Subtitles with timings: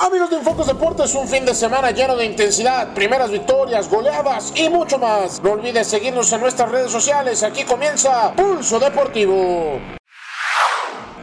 [0.00, 4.68] Amigos de Infocos Deportes, un fin de semana lleno de intensidad, primeras victorias, goleadas y
[4.68, 5.42] mucho más.
[5.42, 7.42] No olvides seguirnos en nuestras redes sociales.
[7.42, 9.97] Aquí comienza Pulso Deportivo.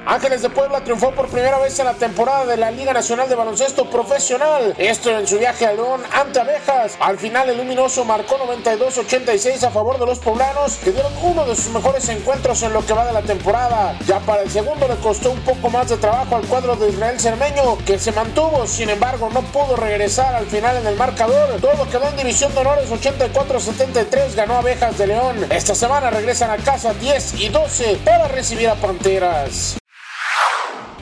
[0.08, 3.34] Ángeles de Puebla triunfó por primera vez en la temporada de la Liga Nacional de
[3.34, 4.76] Baloncesto Profesional.
[4.78, 6.96] Esto en su viaje a León ante Abejas.
[7.00, 11.56] Al final el luminoso marcó 92-86 a favor de los poblanos que dieron uno de
[11.56, 13.98] sus mejores encuentros en lo que va de la temporada.
[14.06, 17.20] Ya para el segundo le costó un poco más de trabajo al cuadro de Israel
[17.20, 21.60] Cermeño que se mantuvo, sin embargo no pudo regresar al final en el marcador.
[21.60, 25.48] Todo quedó en división de honores 84-73 ganó Abejas de León.
[25.50, 29.78] Esta semana regresan a casa 10 y 12 para recibir a Panteras.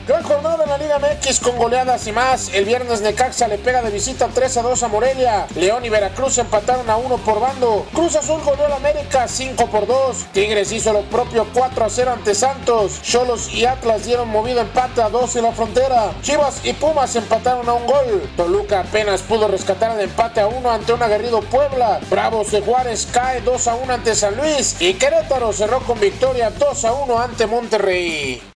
[0.05, 2.53] Gran jornada en la Liga MX con goleadas y más.
[2.53, 5.47] El viernes Necaxa le pega de visita 3 a 2 a Morelia.
[5.55, 7.85] León y Veracruz empataron a 1 por bando.
[7.93, 10.25] Cruz Azul goleó al América 5 por 2.
[10.33, 13.01] Tigres hizo lo propio 4 a 0 ante Santos.
[13.01, 16.11] Cholos y Atlas dieron movido empate a 2 en la frontera.
[16.21, 18.29] Chivas y Pumas empataron a un gol.
[18.35, 22.01] Toluca apenas pudo rescatar el empate a 1 ante un aguerrido Puebla.
[22.09, 24.75] Bravos de Juárez cae 2 a 1 ante San Luis.
[24.81, 28.52] Y Querétaro cerró con victoria 2 a 1 ante Monterrey.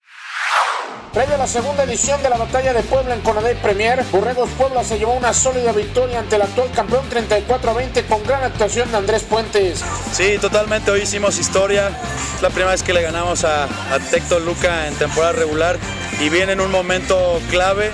[1.14, 4.82] Previo a la segunda edición de la batalla de Puebla en Conadey Premier, Borregos Puebla
[4.82, 8.90] se llevó una sólida victoria ante el actual campeón 34 a 20 con gran actuación
[8.90, 9.84] de Andrés Puentes.
[10.12, 11.92] Sí, totalmente, hoy hicimos historia.
[12.34, 15.78] Es la primera vez que le ganamos a, a Tecto Luca en temporada regular
[16.20, 17.92] y viene en un momento clave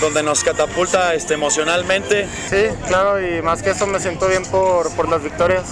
[0.00, 2.26] donde nos catapulta este, emocionalmente.
[2.48, 5.64] Sí, claro, y más que eso me siento bien por, por las victorias.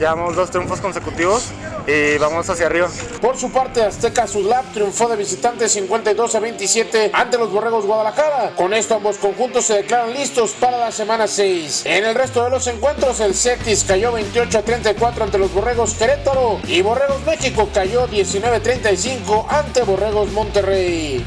[0.00, 1.52] Llevamos dos triunfos consecutivos
[1.88, 2.88] y vamos hacia arriba.
[3.20, 8.52] Por su parte, Azteca Sudlab triunfó de visitante 52 a 27 ante los Borregos Guadalajara.
[8.54, 11.84] Con esto ambos conjuntos se declaran listos para la semana 6.
[11.86, 15.94] En el resto de los encuentros, el Cetis cayó 28 a 34 ante los Borregos
[15.94, 21.24] Querétaro y Borregos México cayó 19 a 35 ante Borregos Monterrey.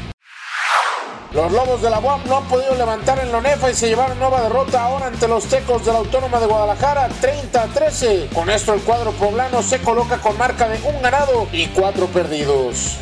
[1.34, 4.18] Los Lobos de la UAM no han podido levantar en la ONEFA y se llevaron
[4.18, 8.28] nueva derrota ahora ante los Tecos de la Autónoma de Guadalajara, 30 a 13.
[8.34, 12.98] Con esto el cuadro poblano se coloca con marca de un ganado y cuatro perdidos.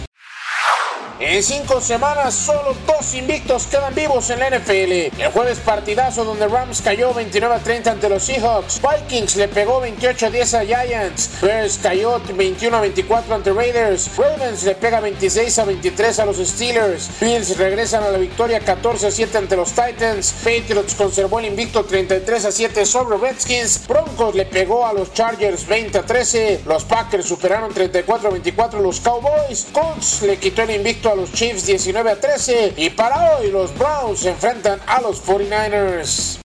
[1.22, 5.20] En cinco semanas, solo dos invictos quedan vivos en la NFL.
[5.20, 8.81] El jueves partidazo donde Rams cayó 29 a 30 ante los Seahawks.
[8.81, 11.31] Vikings le pegó 28 a 10 a Giants.
[11.42, 14.16] Bears cayó 21 a 24 ante Raiders.
[14.16, 17.10] Ravens le pega 26 a 23 a los Steelers.
[17.20, 20.32] Bills regresan a la victoria 14 a 7 ante los Titans.
[20.42, 23.87] Patriots conservó el invicto 33 a 7 sobre Redskins.
[23.87, 26.60] Broncos le pegó a los Chargers 20 a 13.
[26.64, 29.66] Los Packers superaron 34 a 24 a los Cowboys.
[29.70, 33.76] Colts le quitó el invicto a los Chiefs 19 a 13 y para hoy los
[33.76, 36.41] Browns se enfrentan a los 49ers.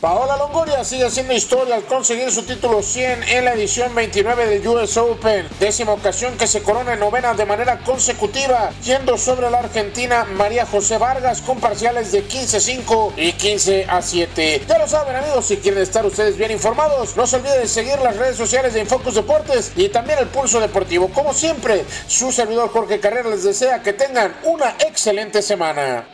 [0.00, 4.66] Paola Longoria sigue haciendo historia al conseguir su título 100 en la edición 29 del
[4.66, 9.58] US Open, décima ocasión que se corona en novena de manera consecutiva, yendo sobre la
[9.58, 14.62] argentina María José Vargas con parciales de 15-5 y 15 a 7.
[14.66, 17.98] Ya lo saben amigos, si quieren estar ustedes bien informados, no se olviden de seguir
[17.98, 21.10] las redes sociales de Infocus Deportes y también el Pulso Deportivo.
[21.10, 26.06] Como siempre, su servidor Jorge Carrera les desea que tengan una excelente semana.